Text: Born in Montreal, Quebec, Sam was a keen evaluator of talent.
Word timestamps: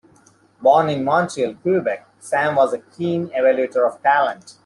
Born 0.63 0.89
in 0.89 1.03
Montreal, 1.05 1.53
Quebec, 1.61 2.07
Sam 2.17 2.55
was 2.55 2.73
a 2.73 2.79
keen 2.79 3.27
evaluator 3.29 3.87
of 3.87 4.01
talent. 4.01 4.55